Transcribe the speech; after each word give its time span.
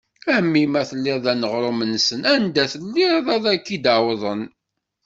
A 0.35 0.37
mmi 0.45 0.61
ma 0.73 0.81
telliḍ 0.89 1.17
d 1.23 1.25
aneɣrum-nsen, 1.31 2.21
anda 2.33 2.63
telliḍ 2.71 3.25
ad 3.35 3.43
ak-id-awḍen. 3.53 4.41